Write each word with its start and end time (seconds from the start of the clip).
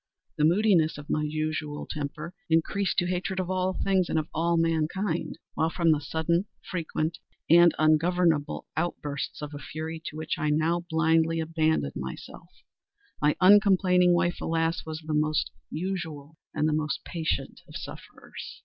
The 0.37 0.45
moodiness 0.45 0.97
of 0.97 1.11
my 1.11 1.21
usual 1.21 1.85
temper 1.87 2.33
increased 2.49 2.97
to 2.97 3.05
hatred 3.05 3.39
of 3.39 3.51
all 3.51 3.73
things 3.83 4.09
and 4.09 4.17
of 4.17 4.29
all 4.33 4.57
mankind; 4.57 5.37
while, 5.53 5.69
from 5.69 5.91
the 5.91 5.99
sudden, 6.01 6.45
frequent, 6.71 7.19
and 7.51 7.75
ungovernable 7.77 8.65
outbursts 8.75 9.43
of 9.43 9.53
a 9.53 9.59
fury 9.59 10.01
to 10.07 10.15
which 10.17 10.39
I 10.39 10.49
now 10.49 10.87
blindly 10.89 11.39
abandoned 11.39 11.97
myself, 11.97 12.49
my 13.21 13.35
uncomplaining 13.39 14.15
wife, 14.15 14.37
alas, 14.41 14.87
was 14.87 15.03
the 15.05 15.13
most 15.13 15.51
usual 15.69 16.35
and 16.51 16.67
the 16.67 16.73
most 16.73 17.05
patient 17.05 17.61
of 17.67 17.75
sufferers. 17.77 18.59